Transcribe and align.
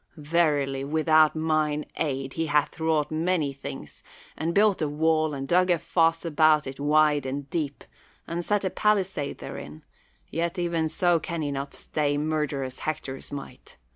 Verily 0.17 0.83
without 0.83 1.35
mine 1.35 1.85
aid 1.95 2.33
he 2.33 2.47
hath 2.47 2.79
wrought 2.79 3.11
many 3.11 3.53
things, 3.53 4.01
and 4.35 4.51
built 4.51 4.81
a 4.81 4.89
wall 4.89 5.35
and 5.35 5.47
dug 5.47 5.69
a 5.69 5.77
foss 5.77 6.25
about 6.25 6.65
it 6.65 6.79
wide 6.79 7.23
and 7.27 7.47
deep, 7.51 7.83
and 8.25 8.43
set 8.43 8.65
a 8.65 8.71
palisade 8.71 9.37
therein; 9.37 9.83
yet 10.31 10.57
even 10.57 10.89
so 10.89 11.19
can 11.19 11.43
he 11.43 11.51
not 11.51 11.75
stay 11.75 12.17
murderous 12.17 12.79
Hector's 12.79 13.31
might. 13.31 13.77